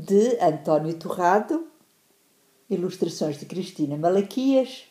de 0.00 0.38
António 0.42 0.94
Torrado, 0.94 1.68
ilustrações 2.70 3.38
de 3.38 3.44
Cristina 3.44 3.98
Malaquias, 3.98 4.86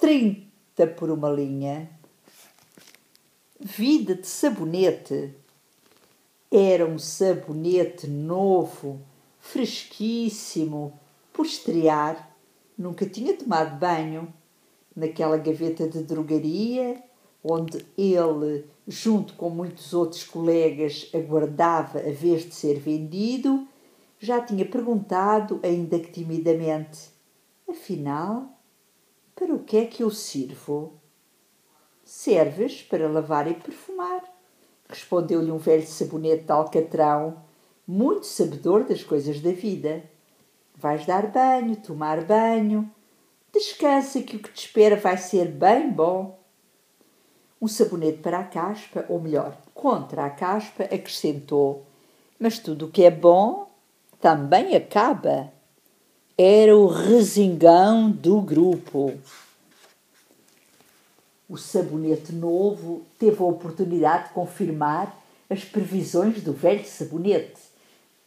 30 0.00 0.86
por 0.96 1.10
uma 1.10 1.28
linha. 1.28 1.90
Vida 3.60 4.14
de 4.14 4.26
sabonete. 4.26 5.34
Era 6.50 6.86
um 6.86 6.98
sabonete 6.98 8.06
novo, 8.06 9.02
fresquíssimo, 9.38 10.98
por 11.34 11.44
estrear. 11.44 12.34
Nunca 12.78 13.04
tinha 13.04 13.36
tomado 13.36 13.78
banho. 13.78 14.32
Naquela 14.96 15.36
gaveta 15.36 15.86
de 15.86 16.02
drogaria, 16.02 17.02
onde 17.42 17.84
ele, 17.96 18.66
junto 18.86 19.34
com 19.34 19.50
muitos 19.50 19.92
outros 19.92 20.24
colegas, 20.24 21.10
aguardava 21.14 21.98
a 21.98 22.12
vez 22.12 22.44
de 22.44 22.54
ser 22.54 22.78
vendido, 22.78 23.66
já 24.18 24.40
tinha 24.40 24.64
perguntado, 24.64 25.58
ainda 25.62 25.98
que 25.98 26.12
timidamente: 26.12 27.10
Afinal, 27.68 28.48
para 29.34 29.54
o 29.54 29.64
que 29.64 29.76
é 29.78 29.86
que 29.86 30.02
eu 30.02 30.10
sirvo? 30.10 30.94
Serves 32.04 32.82
para 32.82 33.08
lavar 33.08 33.50
e 33.50 33.54
perfumar, 33.54 34.22
respondeu-lhe 34.88 35.50
um 35.50 35.58
velho 35.58 35.86
sabonete 35.86 36.44
de 36.44 36.52
alcatrão, 36.52 37.42
muito 37.86 38.26
sabedor 38.26 38.84
das 38.84 39.02
coisas 39.02 39.40
da 39.40 39.52
vida. 39.52 40.04
Vais 40.76 41.04
dar 41.06 41.26
banho, 41.26 41.76
tomar 41.76 42.24
banho. 42.24 42.90
Descansa 43.52 44.22
que 44.22 44.36
o 44.36 44.38
que 44.38 44.52
te 44.52 44.66
espera 44.66 44.96
vai 44.96 45.16
ser 45.16 45.48
bem 45.48 45.90
bom. 45.90 46.41
Um 47.62 47.68
sabonete 47.68 48.18
para 48.18 48.40
a 48.40 48.44
caspa, 48.44 49.06
ou 49.08 49.20
melhor, 49.20 49.56
contra 49.72 50.26
a 50.26 50.30
caspa, 50.30 50.82
acrescentou: 50.82 51.86
Mas 52.36 52.58
tudo 52.58 52.86
o 52.86 52.90
que 52.90 53.04
é 53.04 53.10
bom 53.10 53.70
também 54.20 54.74
acaba. 54.74 55.52
Era 56.36 56.76
o 56.76 56.88
resingão 56.88 58.10
do 58.10 58.40
grupo. 58.40 59.14
O 61.48 61.56
sabonete 61.56 62.32
novo 62.32 63.02
teve 63.16 63.40
a 63.40 63.46
oportunidade 63.46 64.24
de 64.24 64.34
confirmar 64.34 65.16
as 65.48 65.62
previsões 65.62 66.42
do 66.42 66.52
velho 66.52 66.84
sabonete. 66.84 67.60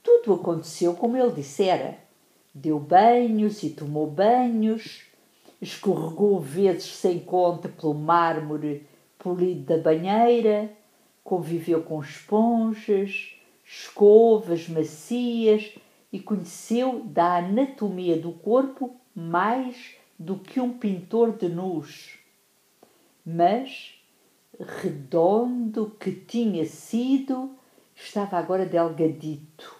Tudo 0.00 0.34
aconteceu 0.34 0.94
como 0.94 1.16
ele 1.16 1.32
dissera. 1.32 1.98
Deu 2.54 2.78
banhos 2.78 3.64
e 3.64 3.70
tomou 3.70 4.06
banhos, 4.06 5.02
escorregou 5.60 6.38
vezes 6.38 6.84
sem 6.84 7.18
conta 7.18 7.68
pelo 7.68 7.94
mármore 7.94 8.86
polido 9.24 9.64
da 9.64 9.78
banheira, 9.78 10.70
conviveu 11.24 11.82
com 11.82 11.98
esponjas, 11.98 13.34
escovas 13.64 14.68
macias 14.68 15.74
e 16.12 16.20
conheceu 16.20 17.00
da 17.06 17.38
anatomia 17.38 18.18
do 18.18 18.32
corpo 18.32 18.94
mais 19.14 19.96
do 20.18 20.36
que 20.36 20.60
um 20.60 20.76
pintor 20.76 21.32
de 21.38 21.48
nus. 21.48 22.18
Mas, 23.24 23.98
redondo 24.60 25.96
que 25.98 26.12
tinha 26.12 26.66
sido, 26.66 27.56
estava 27.96 28.36
agora 28.36 28.66
delgadito. 28.66 29.74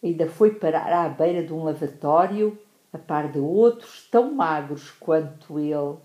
Ainda 0.00 0.28
foi 0.28 0.54
parar 0.54 1.04
à 1.04 1.08
beira 1.08 1.42
de 1.44 1.52
um 1.52 1.64
lavatório, 1.64 2.56
a 2.92 2.98
par 2.98 3.32
de 3.32 3.40
outros 3.40 4.06
tão 4.08 4.32
magros 4.32 4.92
quanto 4.92 5.58
ele. 5.58 5.98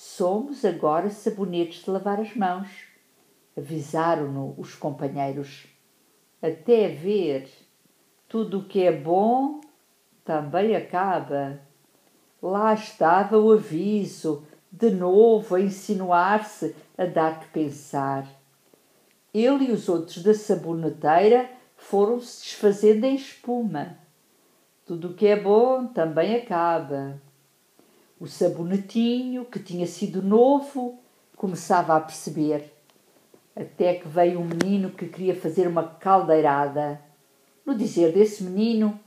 Somos 0.00 0.64
agora 0.64 1.10
sabonetes 1.10 1.82
de 1.82 1.90
lavar 1.90 2.20
as 2.20 2.32
mãos, 2.36 2.68
avisaram-no 3.56 4.54
os 4.56 4.76
companheiros. 4.76 5.66
Até 6.40 6.86
ver 6.86 7.50
tudo 8.28 8.60
o 8.60 8.64
que 8.64 8.84
é 8.84 8.92
bom 8.92 9.60
também 10.24 10.76
acaba. 10.76 11.60
Lá 12.40 12.74
estava 12.74 13.38
o 13.38 13.50
aviso, 13.50 14.46
de 14.70 14.92
novo 14.92 15.56
a 15.56 15.60
insinuar-se, 15.60 16.76
a 16.96 17.04
dar 17.04 17.40
que 17.40 17.48
pensar. 17.48 18.24
Ele 19.34 19.64
e 19.64 19.72
os 19.72 19.88
outros 19.88 20.22
da 20.22 20.32
saboneteira 20.32 21.50
foram-se 21.76 22.44
desfazendo 22.44 23.04
em 23.04 23.16
espuma. 23.16 23.98
Tudo 24.86 25.08
o 25.08 25.14
que 25.14 25.26
é 25.26 25.34
bom 25.34 25.88
também 25.88 26.36
acaba. 26.36 27.20
O 28.20 28.26
sabonetinho, 28.26 29.44
que 29.44 29.60
tinha 29.60 29.86
sido 29.86 30.20
novo, 30.22 30.98
começava 31.36 31.96
a 31.96 32.00
perceber. 32.00 32.72
Até 33.54 33.94
que 33.94 34.08
veio 34.08 34.40
um 34.40 34.44
menino 34.44 34.90
que 34.90 35.06
queria 35.06 35.34
fazer 35.34 35.68
uma 35.68 35.84
caldeirada. 35.84 37.00
No 37.64 37.74
dizer 37.74 38.12
desse 38.12 38.42
menino, 38.42 38.98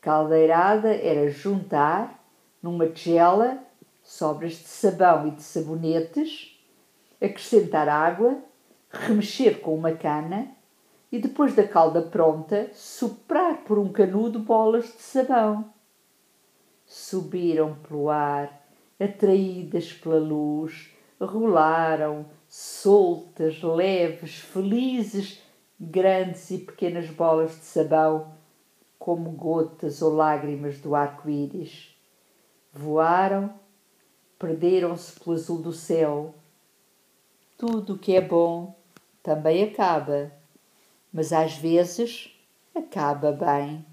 caldeirada 0.00 0.94
era 0.94 1.30
juntar 1.30 2.24
numa 2.62 2.86
tigela 2.86 3.58
sobras 4.02 4.52
de 4.52 4.68
sabão 4.68 5.28
e 5.28 5.30
de 5.32 5.42
sabonetes, 5.42 6.58
acrescentar 7.20 7.88
água, 7.88 8.38
remexer 8.90 9.60
com 9.60 9.74
uma 9.74 9.92
cana 9.92 10.48
e 11.10 11.18
depois 11.18 11.54
da 11.54 11.66
calda 11.66 12.02
pronta, 12.02 12.70
soprar 12.72 13.58
por 13.64 13.78
um 13.78 13.90
canudo 13.90 14.38
bolas 14.38 14.84
de 14.84 15.02
sabão. 15.02 15.72
Subiram 16.96 17.74
pelo 17.74 18.08
ar, 18.08 18.64
atraídas 19.00 19.92
pela 19.92 20.16
luz, 20.16 20.92
rolaram, 21.20 22.24
soltas, 22.48 23.60
leves, 23.60 24.36
felizes, 24.36 25.42
grandes 25.78 26.52
e 26.52 26.58
pequenas 26.58 27.10
bolas 27.10 27.50
de 27.50 27.64
sabão, 27.64 28.32
como 28.96 29.28
gotas 29.32 30.02
ou 30.02 30.14
lágrimas 30.14 30.78
do 30.78 30.94
arco-íris. 30.94 31.92
Voaram, 32.72 33.52
perderam-se 34.38 35.18
pelo 35.18 35.34
azul 35.34 35.60
do 35.60 35.72
céu. 35.72 36.32
Tudo 37.58 37.94
o 37.94 37.98
que 37.98 38.14
é 38.14 38.20
bom 38.20 38.72
também 39.20 39.64
acaba, 39.64 40.30
mas 41.12 41.32
às 41.32 41.56
vezes 41.56 42.32
acaba 42.72 43.32
bem. 43.32 43.84